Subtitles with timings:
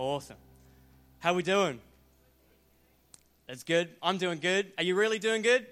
[0.00, 0.38] Awesome.
[1.18, 1.78] How we doing?
[3.46, 3.90] That's good.
[4.02, 4.72] I'm doing good.
[4.78, 5.66] Are you really doing good?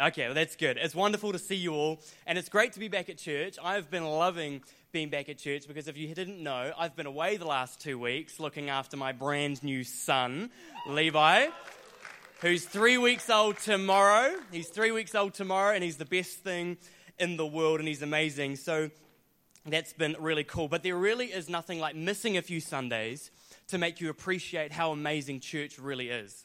[0.00, 0.78] Okay, well, that's good.
[0.78, 3.58] It's wonderful to see you all, and it's great to be back at church.
[3.62, 4.62] I've been loving
[4.92, 7.98] being back at church because if you didn't know, I've been away the last two
[7.98, 10.50] weeks looking after my brand new son,
[10.88, 11.48] Levi,
[12.40, 14.34] who's three weeks old tomorrow.
[14.52, 16.78] He's three weeks old tomorrow, and he's the best thing
[17.18, 18.56] in the world, and he's amazing.
[18.56, 18.88] So
[19.66, 20.68] that's been really cool.
[20.68, 23.30] But there really is nothing like missing a few Sundays
[23.68, 26.44] to make you appreciate how amazing church really is.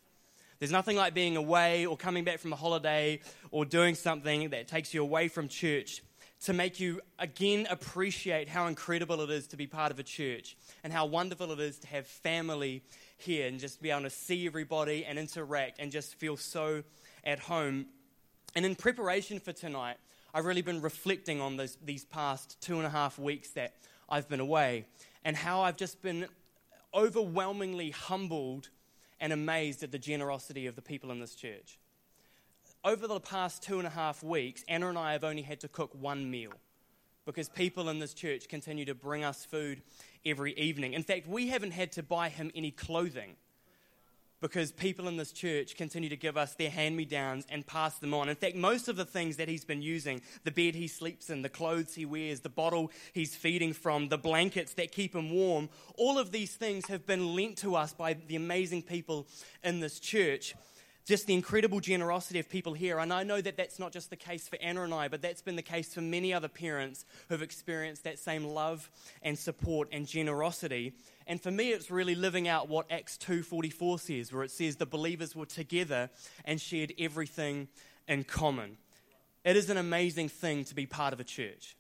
[0.59, 4.67] There's nothing like being away or coming back from a holiday or doing something that
[4.67, 6.01] takes you away from church
[6.41, 10.57] to make you again appreciate how incredible it is to be part of a church
[10.83, 12.81] and how wonderful it is to have family
[13.17, 16.83] here and just be able to see everybody and interact and just feel so
[17.23, 17.85] at home.
[18.55, 19.97] And in preparation for tonight,
[20.33, 23.73] I've really been reflecting on this, these past two and a half weeks that
[24.07, 24.85] I've been away
[25.25, 26.27] and how I've just been
[26.93, 28.69] overwhelmingly humbled
[29.19, 31.77] and amazed at the generosity of the people in this church.
[32.83, 35.67] Over the past two and a half weeks, Anna and I have only had to
[35.67, 36.53] cook one meal
[37.25, 39.81] because people in this church continue to bring us food
[40.25, 40.93] every evening.
[40.93, 43.35] In fact, we haven't had to buy him any clothing
[44.41, 47.97] because people in this church continue to give us their hand me downs and pass
[47.99, 48.29] them on.
[48.29, 51.41] In fact, most of the things that he's been using the bed he sleeps in,
[51.41, 55.69] the clothes he wears, the bottle he's feeding from, the blankets that keep him warm
[55.97, 59.27] all of these things have been lent to us by the amazing people
[59.63, 60.55] in this church.
[61.05, 62.99] Just the incredible generosity of people here.
[62.99, 65.41] And I know that that's not just the case for Anna and I, but that's
[65.41, 68.91] been the case for many other parents who've experienced that same love
[69.23, 70.93] and support and generosity.
[71.25, 74.85] And for me, it's really living out what Acts 2.44 says, where it says the
[74.85, 76.09] believers were together
[76.45, 77.69] and shared everything
[78.07, 78.77] in common.
[79.43, 81.75] It is an amazing thing to be part of a church.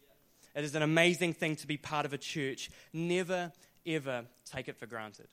[0.55, 2.69] It is an amazing thing to be part of a church.
[2.93, 3.51] Never,
[3.85, 5.27] ever take it for granted.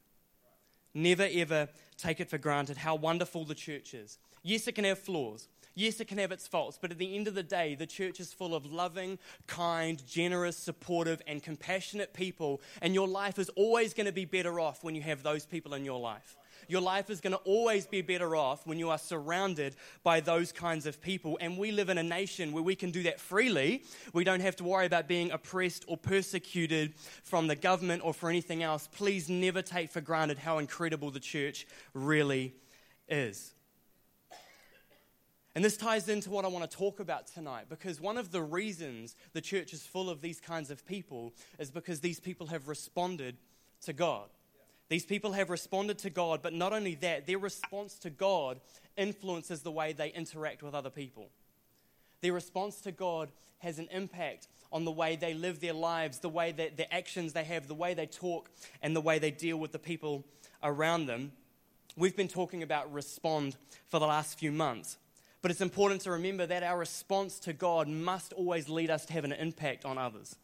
[0.97, 4.17] Never, ever take it for granted how wonderful the church is.
[4.43, 5.47] Yes, it can have flaws.
[5.75, 8.19] Yes, it can have its faults, but at the end of the day, the church
[8.19, 13.93] is full of loving, kind, generous, supportive, and compassionate people, and your life is always
[13.93, 16.39] going to be better off when you have those people in your life.
[16.69, 20.53] Your life is going to always be better off when you are surrounded by those
[20.53, 21.39] kinds of people.
[21.41, 23.85] And we live in a nation where we can do that freely.
[24.13, 28.29] We don't have to worry about being oppressed or persecuted from the government or for
[28.29, 28.89] anything else.
[28.91, 32.55] Please never take for granted how incredible the church really
[33.09, 33.53] is.
[35.57, 38.43] And this ties into what I want to talk about tonight because one of the
[38.43, 42.69] reasons the church is full of these kinds of people is because these people have
[42.69, 43.39] responded
[43.87, 44.29] to God.
[44.89, 48.61] These people have responded to God, but not only that, their response to God
[48.97, 51.29] influences the way they interact with other people.
[52.21, 56.29] Their response to God has an impact on the way they live their lives, the
[56.29, 58.51] way that the actions they have, the way they talk,
[58.83, 60.25] and the way they deal with the people
[60.63, 61.33] around them.
[61.97, 63.57] We've been talking about respond
[63.89, 64.99] for the last few months.
[65.43, 69.13] But it's important to remember that our response to God must always lead us to
[69.13, 70.37] have an impact on others.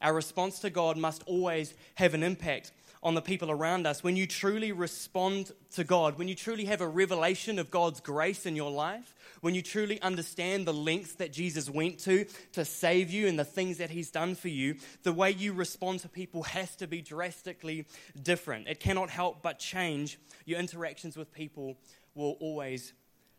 [0.00, 4.02] Our response to God must always have an impact on the people around us.
[4.02, 8.46] When you truly respond to God, when you truly have a revelation of God's grace
[8.46, 13.10] in your life, when you truly understand the lengths that Jesus went to to save
[13.10, 16.42] you and the things that He's done for you, the way you respond to people
[16.44, 17.86] has to be drastically
[18.22, 18.68] different.
[18.68, 20.18] It cannot help but change.
[20.44, 21.76] Your interactions with people
[22.14, 22.92] will always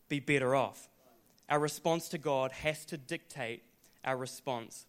[0.09, 0.87] be better off.
[1.49, 3.63] Our response to God has to dictate
[4.03, 4.85] our response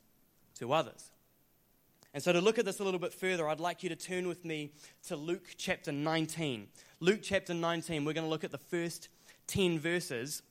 [0.58, 1.10] to others.
[2.14, 4.26] And so, to look at this a little bit further, I'd like you to turn
[4.26, 4.72] with me
[5.06, 6.68] to Luke chapter 19.
[7.00, 9.08] Luke chapter 19, we're going to look at the first
[9.46, 10.42] 10 verses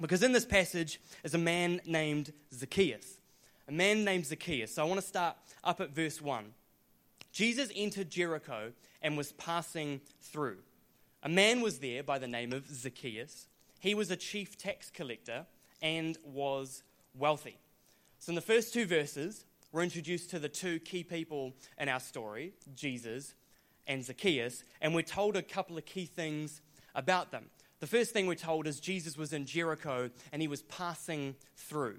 [0.00, 3.18] because in this passage is a man named Zacchaeus.
[3.68, 4.74] A man named Zacchaeus.
[4.74, 6.44] So, I want to start up at verse 1.
[7.32, 8.72] Jesus entered Jericho
[9.02, 10.58] and was passing through.
[11.22, 13.48] A man was there by the name of Zacchaeus
[13.84, 15.44] he was a chief tax collector
[15.82, 16.82] and was
[17.14, 17.58] wealthy.
[18.18, 19.44] So, in the first two verses,
[19.74, 23.34] we're introduced to the two key people in our story Jesus
[23.88, 26.62] and Zacchaeus, and we're told a couple of key things
[26.94, 27.46] about them.
[27.80, 31.96] The first thing we're told is Jesus was in Jericho and he was passing through.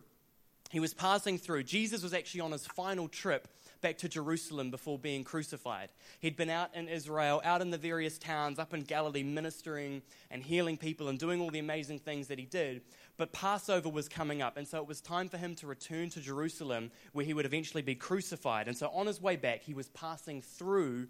[0.71, 1.63] He was passing through.
[1.63, 3.49] Jesus was actually on his final trip
[3.85, 5.89] back to Jerusalem before being crucified.
[6.19, 10.01] He'd been out in Israel, out in the various towns, up in Galilee, ministering
[10.31, 12.81] and healing people and doing all the amazing things that he did.
[13.15, 16.19] But Passover was coming up, and so it was time for him to return to
[16.19, 18.67] Jerusalem, where he would eventually be crucified.
[18.67, 21.07] And so on his way back, he was passing through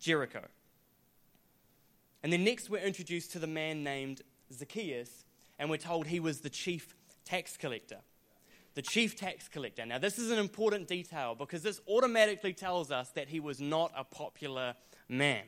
[0.00, 0.40] Jericho.
[2.22, 5.26] And then next, we're introduced to the man named Zacchaeus,
[5.58, 6.96] and we're told he was the chief
[7.26, 7.98] tax collector
[8.76, 9.86] the chief tax collector.
[9.86, 13.90] Now, this is an important detail because this automatically tells us that he was not
[13.96, 14.74] a popular
[15.08, 15.42] man.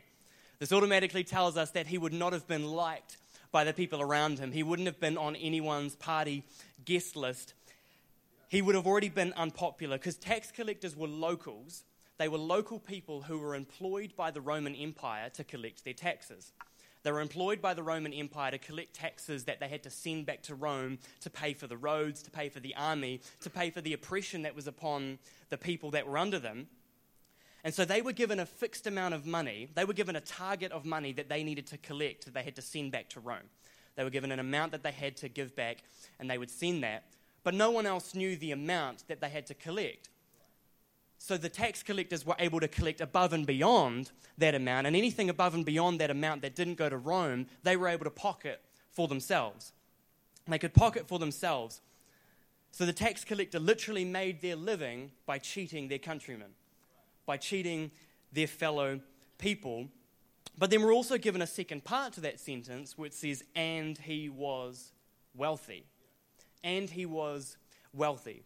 [0.59, 3.19] This automatically tells us that he would not have been liked
[3.53, 4.51] by the people around him.
[4.51, 6.43] He wouldn't have been on anyone's party
[6.87, 7.53] guest list.
[8.49, 11.85] He would have already been unpopular because tax collectors were locals.
[12.17, 16.53] They were local people who were employed by the Roman Empire to collect their taxes.
[17.03, 20.27] They were employed by the Roman Empire to collect taxes that they had to send
[20.27, 23.71] back to Rome to pay for the roads, to pay for the army, to pay
[23.71, 25.19] for the oppression that was upon
[25.49, 26.67] the people that were under them.
[27.65, 29.69] And so they were given a fixed amount of money.
[29.75, 32.57] They were given a target of money that they needed to collect that they had
[32.57, 33.51] to send back to Rome.
[33.97, 35.83] They were given an amount that they had to give back,
[36.21, 37.05] and they would send that.
[37.43, 40.09] But no one else knew the amount that they had to collect.
[41.19, 45.29] So the tax collectors were able to collect above and beyond that amount, and anything
[45.29, 48.63] above and beyond that amount that didn't go to Rome, they were able to pocket
[48.93, 49.73] for themselves.
[50.47, 51.81] They could pocket for themselves.
[52.71, 56.53] So the tax collector literally made their living by cheating their countrymen,
[57.27, 57.91] by cheating
[58.33, 59.01] their fellow
[59.39, 59.89] people.
[60.57, 64.29] But then we're also given a second part to that sentence which says, and he
[64.29, 64.93] was
[65.35, 65.85] wealthy.
[66.63, 67.57] And he was
[67.93, 68.45] wealthy.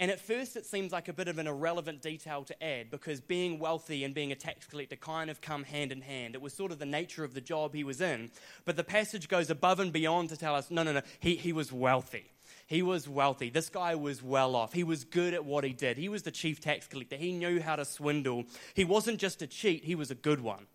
[0.00, 3.20] And at first, it seems like a bit of an irrelevant detail to add because
[3.20, 6.36] being wealthy and being a tax collector kind of come hand in hand.
[6.36, 8.30] It was sort of the nature of the job he was in.
[8.64, 11.52] But the passage goes above and beyond to tell us no, no, no, he, he
[11.52, 12.30] was wealthy.
[12.68, 13.50] He was wealthy.
[13.50, 14.72] This guy was well off.
[14.72, 15.96] He was good at what he did.
[15.96, 17.16] He was the chief tax collector.
[17.16, 18.44] He knew how to swindle.
[18.74, 20.66] He wasn't just a cheat, he was a good one.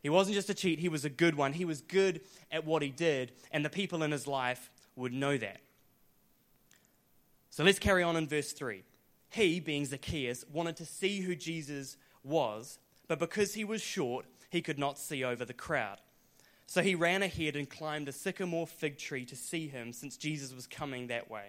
[0.00, 1.54] He wasn't just a cheat, he was a good one.
[1.54, 2.20] He was good
[2.52, 5.60] at what he did, and the people in his life would know that.
[7.58, 8.84] So let's carry on in verse 3.
[9.30, 12.78] He, being Zacchaeus, wanted to see who Jesus was,
[13.08, 16.00] but because he was short, he could not see over the crowd.
[16.68, 20.54] So he ran ahead and climbed a sycamore fig tree to see him, since Jesus
[20.54, 21.46] was coming that way.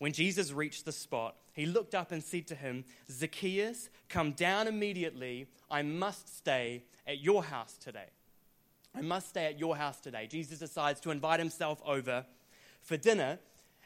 [0.00, 4.68] When Jesus reached the spot, he looked up and said to him, Zacchaeus, come down
[4.68, 5.46] immediately.
[5.70, 8.10] I must stay at your house today.
[8.94, 10.26] I must stay at your house today.
[10.26, 12.26] Jesus decides to invite himself over
[12.82, 13.38] for dinner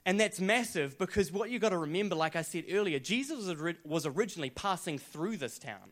[0.07, 3.53] and that's massive because what you've got to remember, like I said earlier, Jesus
[3.85, 5.91] was originally passing through this town.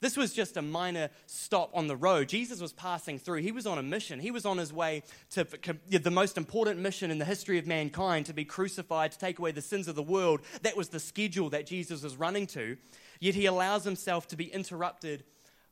[0.00, 2.28] This was just a minor stop on the road.
[2.28, 3.42] Jesus was passing through.
[3.42, 4.18] He was on a mission.
[4.18, 5.02] He was on his way
[5.32, 5.46] to
[5.90, 9.52] the most important mission in the history of mankind to be crucified, to take away
[9.52, 10.40] the sins of the world.
[10.62, 12.78] That was the schedule that Jesus was running to.
[13.20, 15.22] Yet he allows himself to be interrupted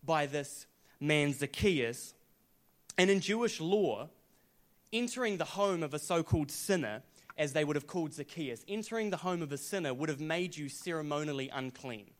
[0.04, 0.66] by this
[1.00, 2.12] man, Zacchaeus.
[2.98, 4.10] And in Jewish law,
[4.92, 7.02] entering the home of a so called sinner
[7.38, 10.56] as they would have called Zacchaeus, entering the home of a sinner would have made
[10.56, 12.10] you ceremonially unclean.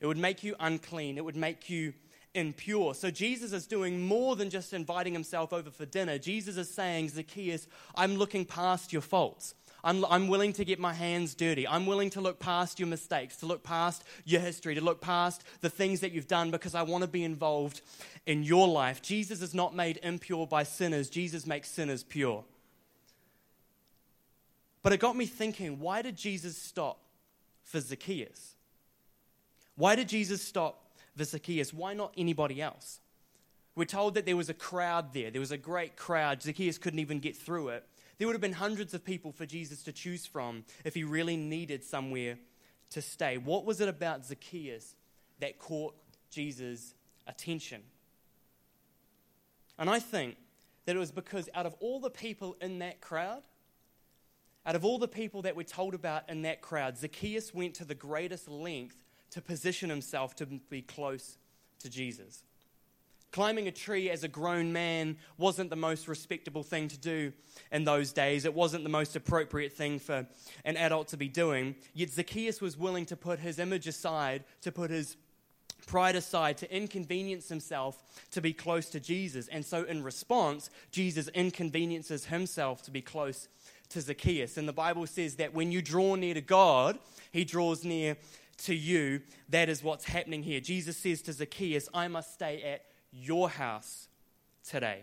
[0.00, 1.18] It would make you unclean.
[1.18, 1.92] It would make you
[2.34, 2.94] impure.
[2.94, 6.18] So Jesus is doing more than just inviting himself over for dinner.
[6.18, 9.54] Jesus is saying, Zacchaeus, I'm looking past your faults.
[9.84, 11.66] I'm, I'm, willing to get my hands dirty.
[11.68, 15.44] I'm willing to look past your mistakes, to look past your history, to look past
[15.60, 17.82] the things that you've done because I want to be involved
[18.26, 19.00] in your life.
[19.00, 22.44] Jesus is not made impure by sinners, Jesus makes sinners pure.
[24.86, 27.00] But it got me thinking why did Jesus stop
[27.64, 28.54] for Zacchaeus?
[29.74, 31.74] Why did Jesus stop for Zacchaeus?
[31.74, 33.00] Why not anybody else?
[33.74, 35.32] We're told that there was a crowd there.
[35.32, 36.40] There was a great crowd.
[36.40, 37.84] Zacchaeus couldn't even get through it.
[38.18, 41.36] There would have been hundreds of people for Jesus to choose from if he really
[41.36, 42.38] needed somewhere
[42.90, 43.38] to stay.
[43.38, 44.94] What was it about Zacchaeus
[45.40, 45.96] that caught
[46.30, 46.94] Jesus'
[47.26, 47.82] attention?
[49.80, 50.36] And I think
[50.84, 53.42] that it was because out of all the people in that crowd,
[54.66, 57.84] out of all the people that we're told about in that crowd, Zacchaeus went to
[57.84, 58.96] the greatest length
[59.30, 61.38] to position himself to be close
[61.78, 62.42] to Jesus.
[63.30, 67.32] Climbing a tree as a grown man wasn't the most respectable thing to do
[67.70, 68.44] in those days.
[68.44, 70.26] It wasn't the most appropriate thing for
[70.64, 71.76] an adult to be doing.
[71.92, 75.16] Yet Zacchaeus was willing to put his image aside, to put his
[75.86, 79.48] pride aside, to inconvenience himself to be close to Jesus.
[79.48, 83.48] And so, in response, Jesus inconveniences himself to be close
[83.90, 84.56] to Zacchaeus.
[84.56, 86.98] And the Bible says that when you draw near to God,
[87.32, 88.16] he draws near
[88.58, 89.20] to you.
[89.48, 90.60] That is what's happening here.
[90.60, 94.08] Jesus says to Zacchaeus, I must stay at your house
[94.68, 95.02] today.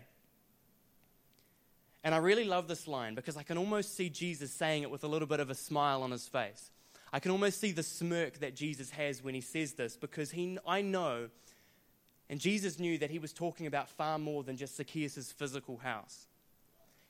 [2.02, 5.04] And I really love this line because I can almost see Jesus saying it with
[5.04, 6.70] a little bit of a smile on his face.
[7.12, 10.58] I can almost see the smirk that Jesus has when he says this because he,
[10.66, 11.28] I know,
[12.28, 16.26] and Jesus knew that he was talking about far more than just Zacchaeus' physical house.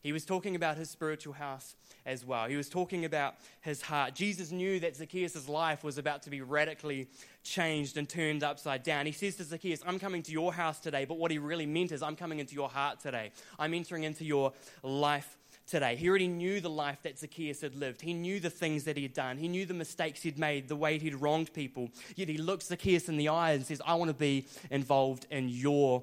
[0.04, 2.46] He was talking about his spiritual house as well.
[2.46, 4.14] He was talking about his heart.
[4.14, 7.08] Jesus knew that Zacchaeus' life was about to be radically
[7.42, 9.06] changed and turned upside down.
[9.06, 11.90] He says to Zacchaeus, I'm coming to your house today, but what he really meant
[11.90, 13.32] is, I'm coming into your heart today.
[13.58, 15.96] I'm entering into your life today.
[15.96, 18.02] He already knew the life that Zacchaeus had lived.
[18.02, 19.38] He knew the things that he had done.
[19.38, 21.88] He knew the mistakes he'd made, the way he'd wronged people.
[22.14, 25.48] Yet he looks Zacchaeus in the eye and says, I want to be involved in
[25.48, 26.02] your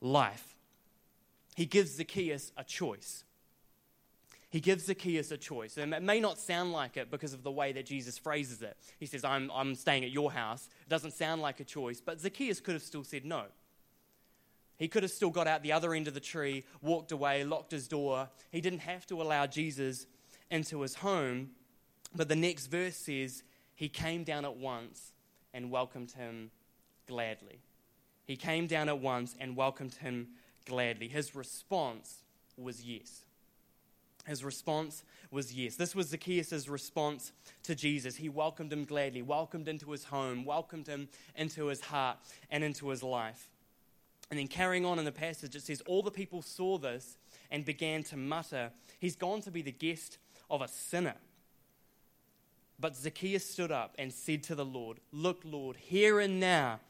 [0.00, 0.54] life.
[1.54, 3.23] He gives Zacchaeus a choice.
[4.54, 5.78] He gives Zacchaeus a choice.
[5.78, 8.76] And it may not sound like it because of the way that Jesus phrases it.
[9.00, 10.68] He says, I'm, I'm staying at your house.
[10.82, 13.46] It doesn't sound like a choice, but Zacchaeus could have still said no.
[14.76, 17.72] He could have still got out the other end of the tree, walked away, locked
[17.72, 18.28] his door.
[18.52, 20.06] He didn't have to allow Jesus
[20.52, 21.50] into his home.
[22.14, 23.42] But the next verse says,
[23.74, 25.14] He came down at once
[25.52, 26.52] and welcomed him
[27.08, 27.58] gladly.
[28.24, 30.28] He came down at once and welcomed him
[30.64, 31.08] gladly.
[31.08, 32.22] His response
[32.56, 33.24] was yes.
[34.26, 35.76] His response was yes.
[35.76, 37.32] This was Zacchaeus' response
[37.64, 38.16] to Jesus.
[38.16, 42.18] He welcomed him gladly, welcomed into his home, welcomed him into his heart
[42.50, 43.50] and into his life.
[44.30, 47.18] And then carrying on in the passage, it says, All the people saw this
[47.50, 50.18] and began to mutter, He's gone to be the guest
[50.50, 51.16] of a sinner.
[52.80, 56.80] But Zacchaeus stood up and said to the Lord, Look, Lord, here and now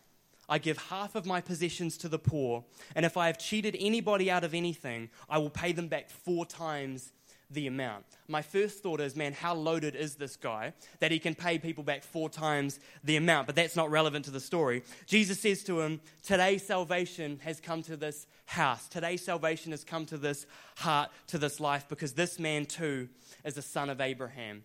[0.49, 2.65] I give half of my possessions to the poor,
[2.95, 6.45] and if I have cheated anybody out of anything, I will pay them back four
[6.45, 7.13] times
[7.51, 8.05] the amount.
[8.29, 11.85] My first thought is, man, how loaded is this guy that he can pay people
[11.85, 13.47] back four times the amount?
[13.47, 14.83] But that's not relevant to the story.
[15.07, 18.89] Jesus says to him, Today salvation has come to this house.
[18.89, 20.47] Today salvation has come to this
[20.77, 23.09] heart, to this life, because this man too
[23.45, 24.65] is a son of Abraham.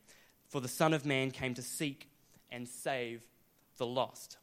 [0.49, 2.09] For the Son of Man came to seek
[2.51, 3.23] and save
[3.77, 4.37] the lost.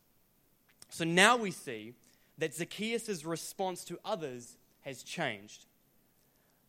[0.88, 1.94] So now we see
[2.38, 5.66] that Zacchaeus' response to others has changed.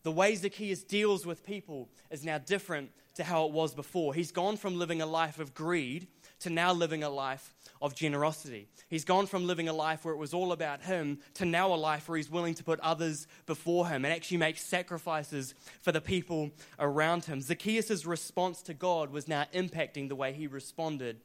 [0.08, 4.14] The way Zacchaeus deals with people is now different to how it was before.
[4.14, 6.06] He's gone from living a life of greed
[6.40, 8.68] to now living a life of generosity.
[8.88, 11.76] He's gone from living a life where it was all about him to now a
[11.76, 16.00] life where he's willing to put others before him and actually make sacrifices for the
[16.00, 17.42] people around him.
[17.42, 21.20] Zacchaeus' response to God was now impacting the way he responded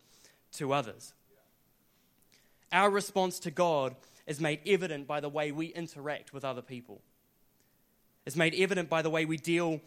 [0.56, 1.14] to others.
[2.74, 3.96] Our response to God
[4.28, 7.02] is made evident by the way we interact with other people.
[8.26, 9.82] It's made evident by the way we deal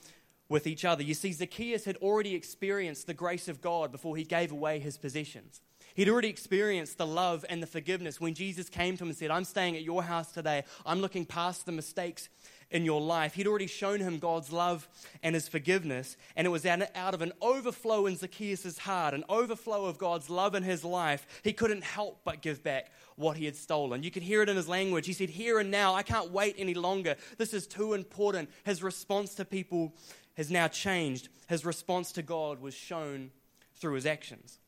[0.49, 1.03] with each other.
[1.03, 4.97] You see, Zacchaeus had already experienced the grace of God before he gave away his
[4.97, 5.61] possessions.
[5.95, 9.31] He'd already experienced the love and the forgiveness when Jesus came to him and said,
[9.31, 10.65] I'm staying at your house today.
[10.85, 12.29] I'm looking past the mistakes
[12.71, 13.35] in your life.
[13.35, 14.89] He'd already shown him God's love
[15.23, 16.17] and his forgiveness.
[16.35, 20.55] And it was out of an overflow in Zacchaeus' heart, an overflow of God's love
[20.55, 21.27] in his life.
[21.43, 24.03] He couldn't help but give back what he had stolen.
[24.03, 25.07] You could hear it in his language.
[25.07, 27.17] He said, Here and now, I can't wait any longer.
[27.39, 28.51] This is too important.
[28.65, 29.95] His response to people
[30.37, 31.29] has now changed.
[31.49, 33.31] His response to God was shown
[33.77, 34.59] through his actions.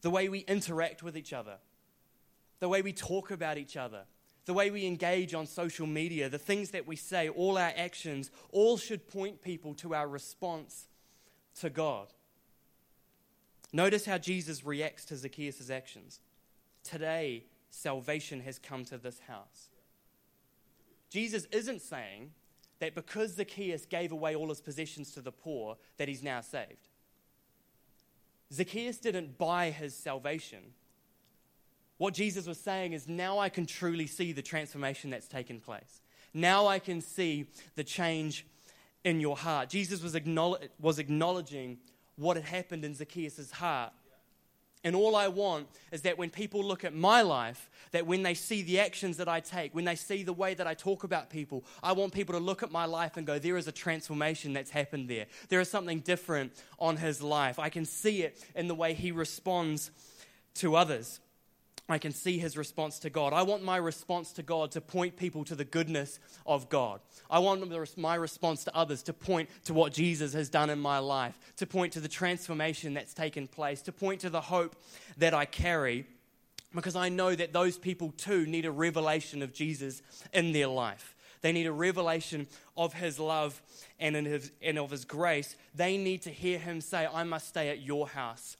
[0.00, 1.56] The way we interact with each other,
[2.60, 4.04] the way we talk about each other,
[4.48, 8.30] the way we engage on social media, the things that we say, all our actions,
[8.50, 10.88] all should point people to our response
[11.60, 12.06] to God.
[13.74, 16.20] Notice how Jesus reacts to Zacchaeus' actions.
[16.82, 19.68] Today, salvation has come to this house.
[21.10, 22.30] Jesus isn't saying
[22.78, 26.88] that because Zacchaeus gave away all his possessions to the poor, that he's now saved.
[28.50, 30.72] Zacchaeus didn't buy his salvation.
[31.98, 36.00] What Jesus was saying is, now I can truly see the transformation that's taken place.
[36.32, 38.46] Now I can see the change
[39.04, 39.68] in your heart.
[39.68, 41.78] Jesus was, acknowledge, was acknowledging
[42.16, 43.92] what had happened in Zacchaeus' heart.
[44.84, 48.34] And all I want is that when people look at my life, that when they
[48.34, 51.30] see the actions that I take, when they see the way that I talk about
[51.30, 54.52] people, I want people to look at my life and go, there is a transformation
[54.52, 55.26] that's happened there.
[55.48, 57.58] There is something different on his life.
[57.58, 59.90] I can see it in the way he responds
[60.54, 61.18] to others.
[61.88, 63.32] I can see his response to God.
[63.32, 67.00] I want my response to God to point people to the goodness of God.
[67.30, 70.98] I want my response to others to point to what Jesus has done in my
[70.98, 74.76] life, to point to the transformation that's taken place, to point to the hope
[75.16, 76.04] that I carry,
[76.74, 80.02] because I know that those people too need a revelation of Jesus
[80.34, 81.14] in their life.
[81.40, 83.62] They need a revelation of his love
[83.98, 85.56] and, his, and of his grace.
[85.74, 88.56] They need to hear him say, I must stay at your house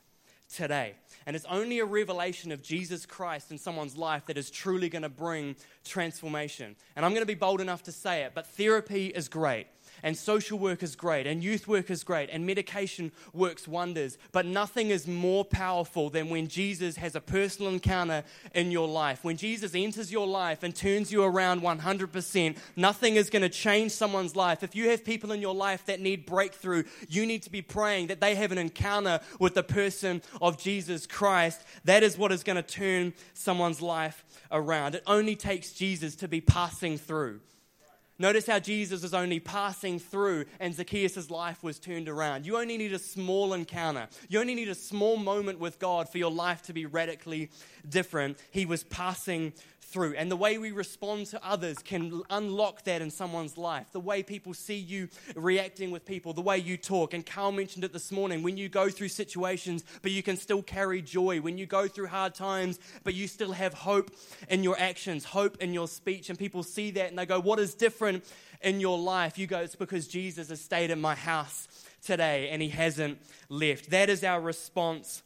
[0.54, 0.94] today.
[1.26, 5.02] And it's only a revelation of Jesus Christ in someone's life that is truly going
[5.02, 6.74] to bring transformation.
[6.96, 9.66] And I'm going to be bold enough to say it, but therapy is great
[10.02, 14.18] and social work is great, and youth work is great, and medication works wonders.
[14.32, 18.24] But nothing is more powerful than when Jesus has a personal encounter
[18.54, 19.24] in your life.
[19.24, 23.92] When Jesus enters your life and turns you around 100%, nothing is going to change
[23.92, 24.62] someone's life.
[24.62, 28.08] If you have people in your life that need breakthrough, you need to be praying
[28.08, 31.62] that they have an encounter with the person of Jesus Christ.
[31.84, 34.94] That is what is going to turn someone's life around.
[34.94, 37.40] It only takes Jesus to be passing through.
[38.20, 42.46] Notice how Jesus was only passing through and Zacchaeus' life was turned around.
[42.46, 44.08] You only need a small encounter.
[44.28, 47.50] You only need a small moment with God for your life to be radically
[47.88, 48.38] different.
[48.50, 49.52] He was passing
[49.90, 50.14] through.
[50.14, 53.86] And the way we respond to others can unlock that in someone's life.
[53.92, 57.14] The way people see you reacting with people, the way you talk.
[57.14, 60.62] And Carl mentioned it this morning when you go through situations, but you can still
[60.62, 61.40] carry joy.
[61.40, 64.10] When you go through hard times, but you still have hope
[64.48, 66.28] in your actions, hope in your speech.
[66.28, 68.24] And people see that and they go, What is different
[68.60, 69.38] in your life?
[69.38, 71.68] You go, It's because Jesus has stayed in my house
[72.02, 73.18] today and he hasn't
[73.48, 73.90] left.
[73.90, 75.22] That is our response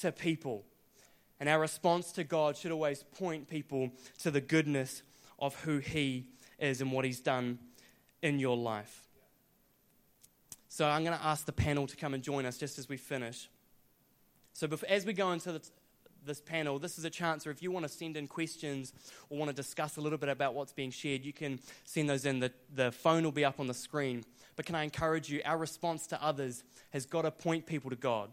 [0.00, 0.64] to people.
[1.38, 3.90] And our response to God should always point people
[4.20, 5.02] to the goodness
[5.38, 6.26] of who He
[6.58, 7.58] is and what He's done
[8.22, 9.06] in your life.
[10.68, 12.96] So I'm going to ask the panel to come and join us just as we
[12.96, 13.48] finish.
[14.52, 15.62] So before, as we go into the,
[16.24, 18.92] this panel, this is a chance where if you want to send in questions
[19.28, 22.24] or want to discuss a little bit about what's being shared, you can send those
[22.24, 22.40] in.
[22.40, 24.24] The, the phone will be up on the screen.
[24.56, 27.96] But can I encourage you, our response to others has got to point people to
[27.96, 28.30] God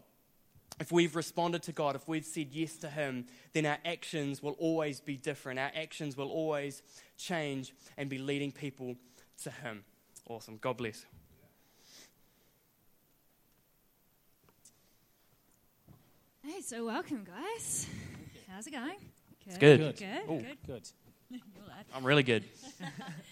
[0.80, 4.56] if we've responded to God, if we've said yes to Him, then our actions will
[4.58, 5.58] always be different.
[5.58, 6.82] Our actions will always
[7.16, 8.96] change and be leading people
[9.42, 9.84] to Him.
[10.28, 10.58] Awesome.
[10.60, 11.04] God bless.
[16.42, 17.86] Hey, so welcome, guys.
[18.48, 18.96] How's it going?
[19.46, 19.46] Good.
[19.46, 19.78] It's good.
[19.78, 19.96] Good.
[19.96, 20.30] Good.
[20.30, 20.40] Ooh.
[20.40, 20.58] good.
[20.66, 20.88] Good.
[21.94, 22.44] I'm really good.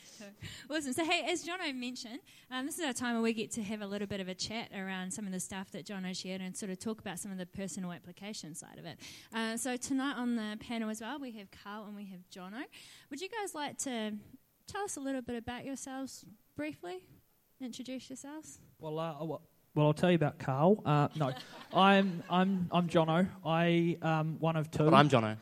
[0.71, 0.93] awesome.
[0.93, 3.81] So, hey, as Jono mentioned, um, this is our time where we get to have
[3.83, 6.57] a little bit of a chat around some of the stuff that Jono shared and
[6.57, 8.99] sort of talk about some of the personal application side of it.
[9.35, 12.63] Uh, so, tonight on the panel as well, we have Carl and we have Jono.
[13.11, 14.13] Would you guys like to
[14.67, 16.25] tell us a little bit about yourselves
[16.57, 16.99] briefly?
[17.61, 18.59] Introduce yourselves.
[18.81, 20.83] Well, uh, well, I'll tell you about Carl.
[20.85, 21.33] Uh, no,
[21.75, 23.29] I'm I'm I'm Jono.
[23.45, 24.85] I um one of two.
[24.85, 25.37] But I'm Jono.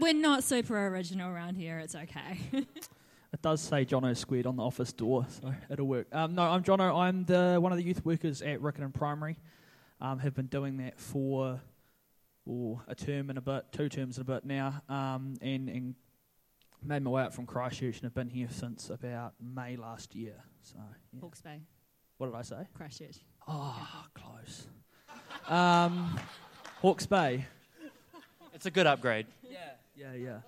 [0.00, 1.78] We're not super original around here.
[1.80, 2.38] It's okay.
[2.52, 6.06] it does say Jono squared on the office door, so it'll work.
[6.12, 6.96] Um, no, I'm Jono.
[6.96, 9.38] I'm the one of the youth workers at Riccarton Primary.
[10.00, 11.60] Um, have been doing that for
[12.48, 15.94] oh, a term and a bit, two terms and a bit now, um, and, and
[16.80, 20.34] made my way out from Christchurch and have been here since about May last year.
[20.62, 20.76] So
[21.12, 21.20] yeah.
[21.20, 21.60] Hawke's Bay.
[22.18, 22.68] What did I say?
[22.72, 23.16] Christchurch.
[23.48, 24.68] Oh, close.
[25.48, 26.20] um,
[26.80, 27.46] Hawke's Bay.
[28.54, 29.26] It's a good upgrade.
[29.98, 30.12] Yeah.
[30.12, 30.38] Yeah, yeah.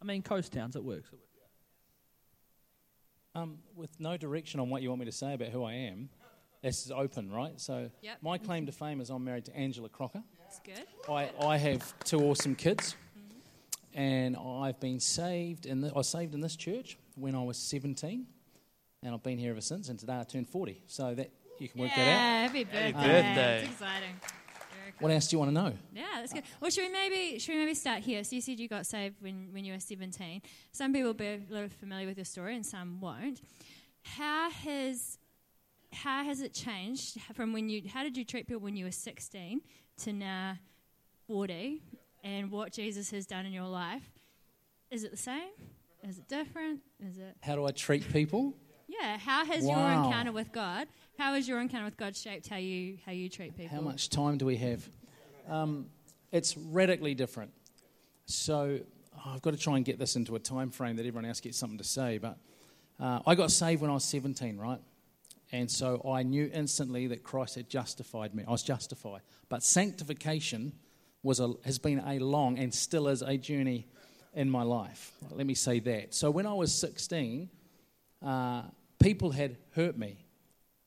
[0.00, 1.10] I mean, coast towns, it works.
[3.34, 6.08] Um, with no direction on what you want me to say about who I am,
[6.62, 7.60] this is open, right?
[7.60, 8.18] So, yep.
[8.22, 10.22] my claim to fame is I'm married to Angela Crocker.
[10.40, 10.86] That's good.
[11.08, 13.98] I, I have two awesome kids, mm-hmm.
[13.98, 17.58] and I've been saved in the, I was saved in this church when I was
[17.58, 18.26] 17,
[19.02, 19.90] and I've been here ever since.
[19.90, 22.46] And today I turned 40, so that you can work yeah, that out.
[22.46, 22.92] Happy birthday!
[22.92, 23.58] Happy birthday!
[23.58, 24.20] It's exciting.
[24.98, 25.72] What else do you want to know?
[25.94, 26.44] Yeah, that's good.
[26.60, 28.24] Well, should we maybe should we maybe start here?
[28.24, 30.42] So you said you got saved when, when you were seventeen.
[30.72, 33.42] Some people will be a little familiar with your story, and some won't.
[34.02, 35.18] How has
[35.92, 37.82] how has it changed from when you?
[37.92, 39.60] How did you treat people when you were sixteen
[39.98, 40.58] to now
[41.26, 41.82] forty?
[42.24, 44.02] And what Jesus has done in your life,
[44.90, 45.50] is it the same?
[46.02, 46.80] Is it different?
[47.00, 47.36] Is it?
[47.40, 48.54] How do I treat people?
[49.00, 49.18] Yeah.
[49.18, 49.76] How has wow.
[49.76, 50.88] your encounter with God?
[51.18, 53.74] How has your encounter with God shaped how you how you treat people?
[53.76, 54.88] How much time do we have?
[55.48, 55.86] Um,
[56.32, 57.52] it's radically different.
[58.26, 58.80] So
[59.16, 61.40] oh, I've got to try and get this into a time frame that everyone else
[61.40, 62.18] gets something to say.
[62.18, 62.38] But
[63.00, 64.80] uh, I got saved when I was 17, right?
[65.52, 68.44] And so I knew instantly that Christ had justified me.
[68.46, 69.20] I was justified.
[69.48, 70.72] But sanctification
[71.22, 73.86] was a, has been a long and still is a journey
[74.34, 75.12] in my life.
[75.30, 76.14] Let me say that.
[76.14, 77.48] So when I was 16,
[78.24, 78.62] uh,
[78.98, 80.24] people had hurt me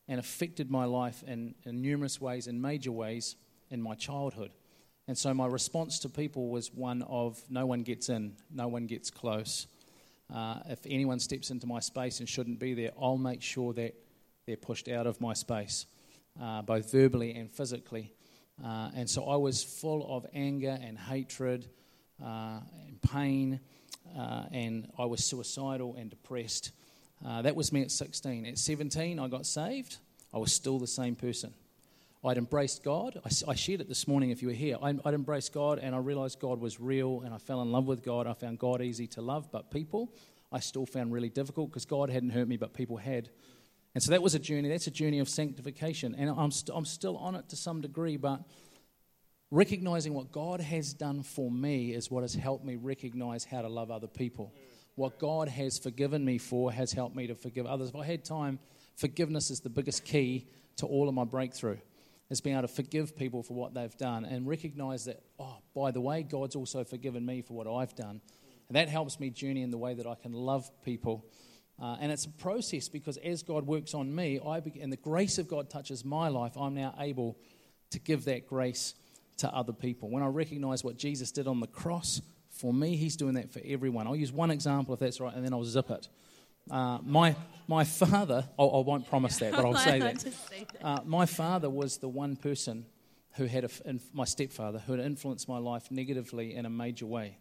[0.08, 3.36] and affected my life in, in numerous ways, in major ways,
[3.70, 4.50] in my childhood.
[5.06, 8.86] And so my response to people was one of no one gets in, no one
[8.86, 9.66] gets close.
[10.32, 13.94] Uh, if anyone steps into my space and shouldn't be there, I'll make sure that
[14.46, 15.86] they're pushed out of my space,
[16.40, 18.12] uh, both verbally and physically.
[18.64, 21.68] Uh, and so I was full of anger and hatred
[22.22, 23.60] uh, and pain,
[24.16, 26.72] uh, and I was suicidal and depressed.
[27.24, 28.46] Uh, that was me at 16.
[28.46, 29.98] At 17, I got saved.
[30.32, 31.52] I was still the same person.
[32.24, 33.20] I'd embraced God.
[33.24, 34.76] I, I shared it this morning if you were here.
[34.82, 37.86] I, would embraced God and I realized God was real and I fell in love
[37.86, 38.26] with God.
[38.26, 40.12] I found God easy to love, but people
[40.52, 43.30] I still found really difficult because God hadn't hurt me, but people had.
[43.94, 44.68] And so that was a journey.
[44.68, 46.14] That's a journey of sanctification.
[46.16, 48.42] And I'm, st- I'm still on it to some degree, but
[49.50, 53.68] recognizing what God has done for me is what has helped me recognize how to
[53.68, 54.52] love other people.
[55.00, 57.88] What God has forgiven me for has helped me to forgive others.
[57.88, 58.58] If I had time,
[58.96, 61.78] forgiveness is the biggest key to all of my breakthrough.
[62.28, 65.90] It's being able to forgive people for what they've done and recognize that, oh, by
[65.90, 68.20] the way, God's also forgiven me for what I've done
[68.68, 71.24] And that helps me journey in the way that I can love people.
[71.80, 74.98] Uh, and it's a process because as God works on me, I be- and the
[74.98, 77.38] grace of God touches my life, I'm now able
[77.92, 78.92] to give that grace
[79.38, 80.10] to other people.
[80.10, 82.20] When I recognize what Jesus did on the cross,
[82.60, 84.06] for me, He's doing that for everyone.
[84.06, 86.08] I'll use one example if that's right, and then I'll zip it.
[86.70, 87.34] Uh, my,
[87.66, 90.24] my father, I, I won't promise that, but I'll say that.
[90.82, 92.86] Uh, my father was the one person
[93.36, 93.70] who had, a,
[94.12, 97.38] my stepfather, who had influenced my life negatively in a major way.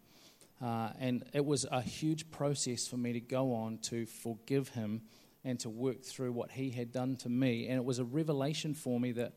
[0.61, 5.01] Uh, and it was a huge process for me to go on to forgive him
[5.43, 7.67] and to work through what he had done to me.
[7.67, 9.33] And it was a revelation for me that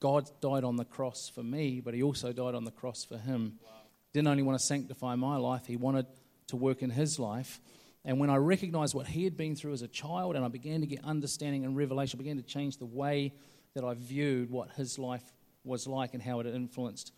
[0.00, 3.18] God died on the cross for me, but he also died on the cross for
[3.18, 3.58] him.
[3.64, 3.70] Wow.
[4.14, 6.06] Didn't only want to sanctify my life, he wanted
[6.46, 7.60] to work in his life.
[8.04, 10.80] And when I recognized what he had been through as a child and I began
[10.80, 13.32] to get understanding and revelation, I began to change the way
[13.74, 15.24] that I viewed what his life
[15.64, 17.12] was like and how it had influenced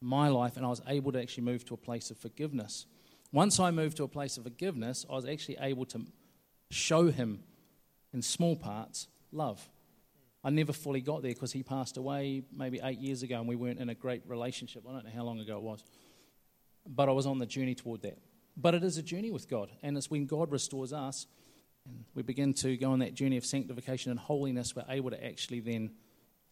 [0.00, 0.56] my life.
[0.56, 2.86] And I was able to actually move to a place of forgiveness.
[3.32, 6.04] Once I moved to a place of forgiveness, I was actually able to
[6.70, 7.44] show him
[8.12, 9.66] in small parts love.
[10.44, 13.54] I never fully got there because he passed away maybe eight years ago and we
[13.54, 14.82] weren't in a great relationship.
[14.88, 15.84] I don't know how long ago it was.
[16.86, 18.18] But I was on the journey toward that.
[18.56, 21.26] But it is a journey with God, and it's when God restores us
[21.86, 25.24] and we begin to go on that journey of sanctification and holiness, we're able to
[25.24, 25.90] actually then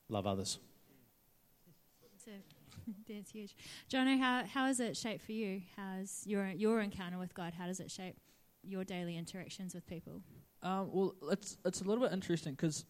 [0.09, 0.59] love others.
[3.09, 3.55] That's huge.
[3.91, 5.63] Jono, how, how has it shaped for you?
[5.77, 7.53] How's your, your encounter with God?
[7.57, 8.17] How does it shape
[8.63, 10.21] your daily interactions with people?
[10.63, 12.85] Um, well, it's, it's a little bit interesting because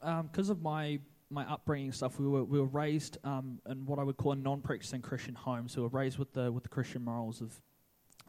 [0.00, 0.98] because um, of my
[1.30, 4.36] my upbringing stuff, we were we were raised um, in what I would call a
[4.36, 5.68] non-practicing Christian home.
[5.68, 7.60] So we were raised with the with the Christian morals of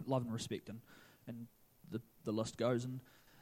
[0.06, 0.80] love and respect, and
[1.28, 1.48] and
[1.92, 2.86] the the list goes.
[2.86, 3.00] And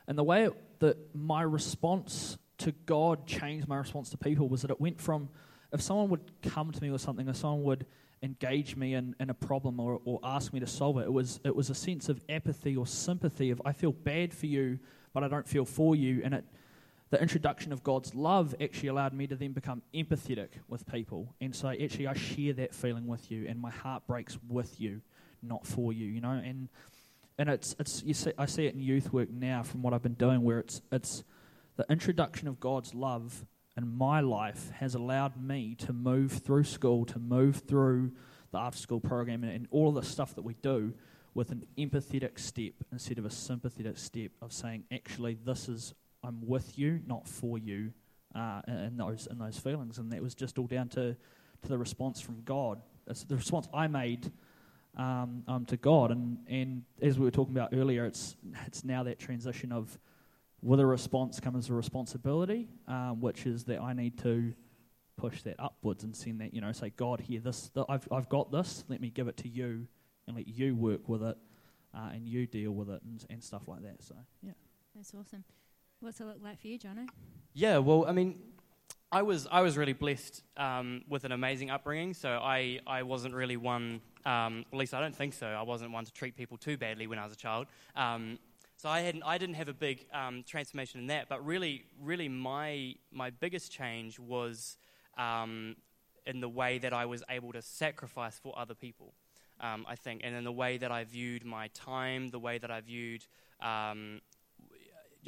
[0.07, 4.71] and the way that my response to God changed my response to people was that
[4.71, 5.29] it went from
[5.71, 7.85] if someone would come to me with something, if someone would
[8.21, 11.39] engage me in, in a problem or, or ask me to solve it, it was
[11.43, 14.79] it was a sense of apathy or sympathy of I feel bad for you,
[15.13, 16.45] but I don't feel for you, and it
[17.13, 21.35] the introduction of God's love actually allowed me to then become empathetic with people.
[21.39, 24.99] And so actually I share that feeling with you and my heart breaks with you,
[25.43, 26.31] not for you, you know.
[26.31, 26.69] And
[27.37, 30.01] and it's it's you see I see it in youth work now from what I've
[30.01, 31.23] been doing where it's it's
[31.75, 33.45] the introduction of God's love
[33.77, 38.11] in my life has allowed me to move through school, to move through
[38.51, 40.93] the after school program and, and all of the stuff that we do
[41.35, 46.39] with an empathetic step instead of a sympathetic step of saying, actually, this is I'm
[46.45, 47.91] with you, not for you,
[48.35, 51.15] uh, in those in those feelings, and that was just all down to
[51.63, 52.81] to the response from God.
[53.07, 54.31] It's the response I made
[54.97, 59.03] um, um, to God, and and as we were talking about earlier, it's it's now
[59.03, 59.97] that transition of
[60.61, 64.53] with a response comes a responsibility, um, which is that I need to
[65.17, 68.51] push that upwards and send that you know say God here this I've I've got
[68.51, 69.87] this, let me give it to you
[70.27, 71.37] and let you work with it,
[71.93, 74.01] uh, and you deal with it and and stuff like that.
[74.01, 74.53] So yeah,
[74.95, 75.43] that's awesome.
[76.03, 77.07] What's it look like for you, Jono?
[77.53, 78.37] Yeah, well, I mean,
[79.09, 82.13] I was I was really blessed um, with an amazing upbringing.
[82.13, 85.47] So I, I wasn't really one, um, at least I don't think so.
[85.47, 87.67] I wasn't one to treat people too badly when I was a child.
[87.95, 88.37] Um,
[88.75, 91.29] so I hadn't I didn't have a big um, transformation in that.
[91.29, 94.75] But really, really, my my biggest change was
[95.17, 95.77] um,
[96.25, 99.13] in the way that I was able to sacrifice for other people.
[99.61, 102.69] Um, I think, and in the way that I viewed my time, the way that
[102.69, 103.25] I viewed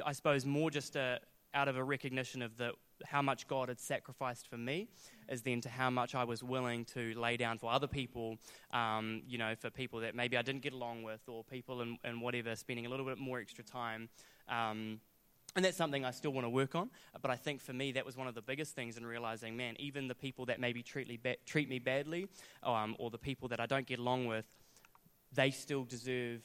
[0.03, 1.19] I suppose, more just a,
[1.53, 2.71] out of a recognition of the,
[3.05, 4.87] how much God had sacrificed for me,
[5.29, 8.37] as then to how much I was willing to lay down for other people,
[8.71, 11.97] um, you know, for people that maybe I didn't get along with, or people and,
[12.03, 14.09] and whatever, spending a little bit more extra time.
[14.49, 14.99] Um,
[15.55, 16.89] and that's something I still want to work on.
[17.21, 19.75] But I think for me, that was one of the biggest things in realizing, man,
[19.79, 22.27] even the people that maybe treat me, ba- treat me badly,
[22.63, 24.45] um, or the people that I don't get along with,
[25.33, 26.43] they still deserve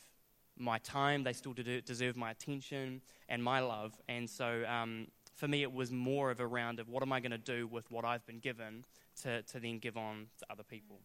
[0.60, 3.92] my time, they still deserve my attention and my love.
[4.08, 5.06] And so um,
[5.40, 7.66] for me, it was more of a round of what am I going to do
[7.66, 8.84] with what I've been given
[9.22, 11.00] to, to then give on to other people.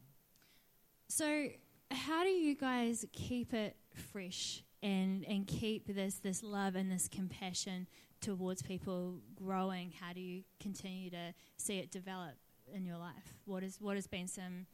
[1.08, 1.48] So,
[1.92, 7.08] how do you guys keep it fresh and, and keep this, this love and this
[7.08, 7.88] compassion
[8.22, 9.94] towards people growing?
[10.00, 12.34] How do you continue to see it develop
[12.74, 13.38] in your life?
[13.46, 14.66] What, is, what has been some,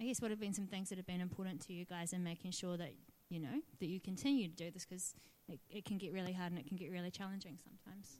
[0.00, 2.22] I guess, what have been some things that have been important to you guys in
[2.22, 2.92] making sure that
[3.32, 5.14] you know, that you continue to do this because
[5.48, 8.18] it, it can get really hard and it can get really challenging sometimes.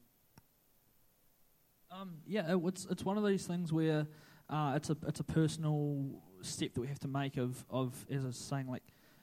[1.91, 4.07] Um, yeah, it, it's it's one of these things where
[4.49, 8.25] uh, it's a it's a personal step that we have to make of of as
[8.25, 8.83] I was saying, like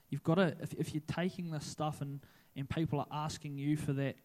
[0.09, 2.19] you've got to if if you're taking this stuff and
[2.55, 4.15] and people are asking you for that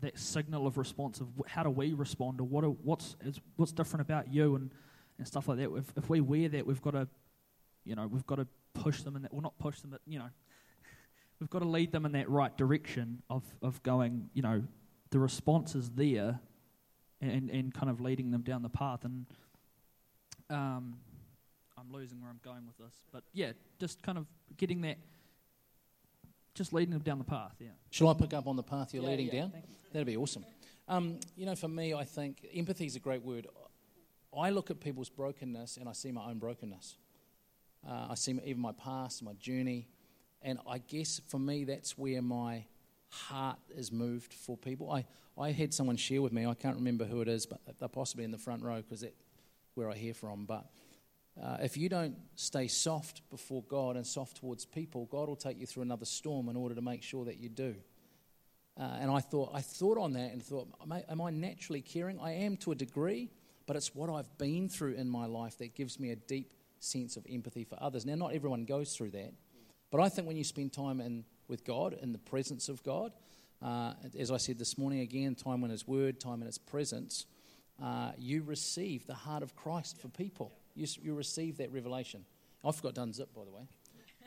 [0.00, 3.72] that signal of response of how do we respond or what are, what's is, what's
[3.72, 4.70] different about you and
[5.18, 5.70] and stuff like that.
[5.76, 7.06] If if we wear that, we've got to
[7.84, 10.18] you know we've got to push them and that well not push them, but you
[10.18, 10.30] know
[11.40, 14.62] we've got to lead them in that right direction of, of going, you know,
[15.10, 16.38] the response is there
[17.20, 19.04] and, and kind of leading them down the path.
[19.04, 19.26] And
[20.50, 20.98] um,
[21.78, 22.94] I'm losing where I'm going with this.
[23.10, 24.26] But yeah, just kind of
[24.56, 24.98] getting that,
[26.54, 27.68] just leading them down the path, yeah.
[27.90, 29.52] Shall I pick up on the path you're Yeah, leading yeah, down?
[29.92, 30.44] That'd be awesome.
[30.86, 33.46] Um, you know, for me, I think empathy is a great word.
[34.36, 36.96] I look at people's brokenness and I see my own brokenness.
[37.88, 39.88] Uh, I see even my past, my journey,
[40.42, 42.64] and I guess for me, that's where my
[43.08, 44.90] heart is moved for people.
[44.90, 45.04] I,
[45.38, 48.24] I had someone share with me, I can't remember who it is, but they're possibly
[48.24, 49.14] in the front row because that's
[49.74, 50.44] where I hear from.
[50.46, 50.66] But
[51.42, 55.58] uh, if you don't stay soft before God and soft towards people, God will take
[55.58, 57.74] you through another storm in order to make sure that you do.
[58.78, 61.82] Uh, and I thought, I thought on that and thought, am I, am I naturally
[61.82, 62.18] caring?
[62.18, 63.30] I am to a degree,
[63.66, 67.16] but it's what I've been through in my life that gives me a deep sense
[67.16, 68.06] of empathy for others.
[68.06, 69.32] Now, not everyone goes through that,
[69.90, 73.12] but I think when you spend time in, with God, in the presence of God,
[73.62, 77.26] uh, as I said this morning again, time in His Word, time in His presence,
[77.82, 80.52] uh, you receive the heart of Christ for people.
[80.74, 82.24] You, you receive that revelation.
[82.64, 83.62] I forgot to unzip, by the way.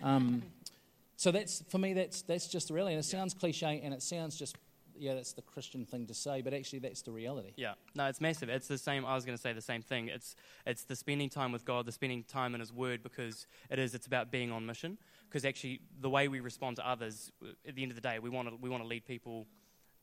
[0.01, 0.43] Um,
[1.15, 1.93] so that's for me.
[1.93, 2.95] That's that's just the reality.
[2.95, 4.57] And it sounds cliche, and it sounds just
[4.97, 7.51] yeah, that's the Christian thing to say, but actually that's the reality.
[7.55, 8.49] Yeah, no, it's massive.
[8.49, 9.05] It's the same.
[9.05, 10.07] I was going to say the same thing.
[10.07, 13.79] It's it's the spending time with God, the spending time in His Word, because it
[13.79, 13.95] is.
[13.95, 14.97] It's about being on mission.
[15.29, 17.31] Because actually, the way we respond to others,
[17.67, 19.47] at the end of the day, we want to we want to lead people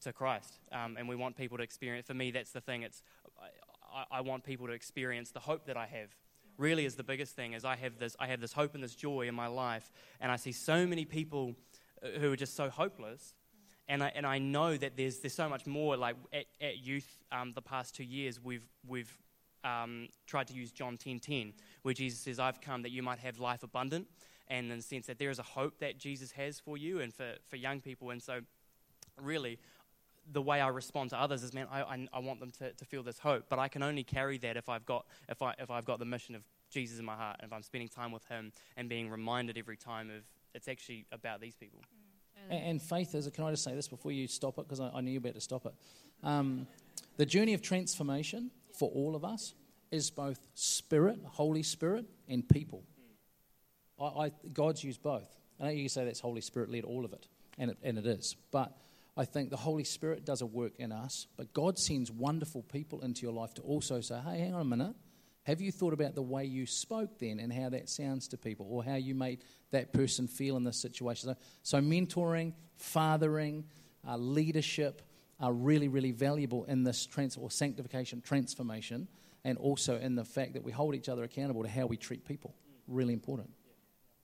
[0.02, 2.06] to Christ, um, and we want people to experience.
[2.06, 2.82] For me, that's the thing.
[2.82, 3.02] It's
[3.40, 6.08] I, I, I want people to experience the hope that I have.
[6.58, 7.54] Really, is the biggest thing.
[7.54, 10.32] Is I have this I have this hope and this joy in my life, and
[10.32, 11.54] I see so many people
[12.02, 13.34] uh, who are just so hopeless
[13.90, 15.96] and I, and I know that there's, there's so much more.
[15.96, 19.12] Like at, at youth, um, the past two years, we've, we've
[19.64, 23.40] um, tried to use John 10.10, where Jesus says, I've come that you might have
[23.40, 24.06] life abundant,
[24.46, 27.12] and in the sense that there is a hope that Jesus has for you and
[27.12, 28.10] for, for young people.
[28.10, 28.40] And so,
[29.20, 29.58] really,
[30.32, 32.84] the way I respond to others is, man, I, I, I want them to, to
[32.84, 35.68] feel this hope, but I can only carry that if I've got if I if
[35.68, 38.24] I've got the mission of Jesus in my heart, and if I'm spending time with
[38.26, 40.22] Him and being reminded every time of
[40.54, 41.80] it's actually about these people.
[42.48, 44.90] And, and faith is, can I just say this before you stop it, because I,
[44.94, 45.74] I knew you were about to stop it.
[46.22, 46.66] Um,
[47.16, 49.54] the journey of transformation for all of us
[49.90, 52.84] is both spirit, Holy Spirit, and people.
[54.00, 55.28] I, I, God's used both.
[55.60, 57.26] I know you say that's Holy Spirit led all of it,
[57.58, 58.36] and it, and it is.
[58.50, 58.72] But
[59.16, 63.00] I think the Holy Spirit does a work in us, but God sends wonderful people
[63.02, 64.94] into your life to also say, hey, hang on a minute.
[65.50, 68.68] Have you thought about the way you spoke then and how that sounds to people
[68.70, 71.30] or how you made that person feel in this situation?
[71.30, 73.64] So, so mentoring, fathering,
[74.06, 75.02] uh, leadership
[75.40, 79.08] are really, really valuable in this trans- or sanctification, transformation,
[79.42, 82.24] and also in the fact that we hold each other accountable to how we treat
[82.24, 82.54] people.
[82.86, 83.50] Really important.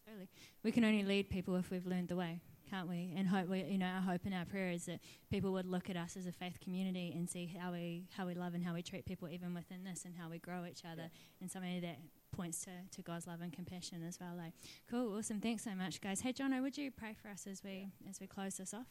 [0.06, 0.28] Totally.
[0.62, 3.14] We can only lead people if we've learned the way, can't we?
[3.16, 5.00] And hope we, you know, our hope and our prayer is that
[5.30, 8.34] people would look at us as a faith community and see how we how we
[8.34, 11.10] love and how we treat people even within this and how we grow each other
[11.40, 11.98] and something that
[12.32, 14.34] points to, to God's love and compassion as well.
[14.36, 14.52] Like,
[14.90, 15.40] cool, awesome.
[15.40, 16.20] Thanks so much, guys.
[16.20, 18.86] Hey, Jono, would you pray for us as we as we close this off?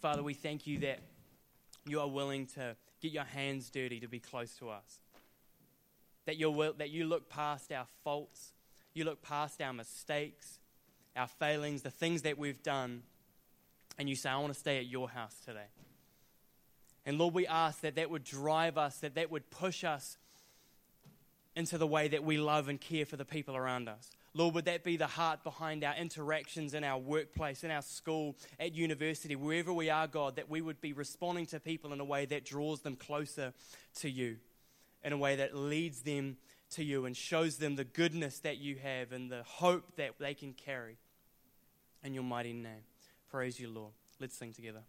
[0.00, 0.98] Father, we thank you that
[1.86, 4.98] you are willing to get your hands dirty to be close to us.
[6.26, 8.52] That, will, that you look past our faults,
[8.94, 10.60] you look past our mistakes,
[11.16, 13.02] our failings, the things that we've done,
[13.98, 15.66] and you say, I want to stay at your house today.
[17.04, 20.16] And Lord, we ask that that would drive us, that that would push us
[21.54, 24.10] into the way that we love and care for the people around us.
[24.34, 28.36] Lord, would that be the heart behind our interactions in our workplace, in our school,
[28.58, 32.04] at university, wherever we are, God, that we would be responding to people in a
[32.04, 33.52] way that draws them closer
[33.96, 34.38] to you,
[35.04, 36.36] in a way that leads them
[36.70, 40.34] to you and shows them the goodness that you have and the hope that they
[40.34, 40.96] can carry.
[42.04, 42.84] In your mighty name.
[43.30, 43.92] Praise you, Lord.
[44.20, 44.82] Let's sing together.